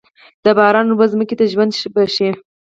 [0.43, 2.29] د باران اوبه ځمکې ته ژوند بښي.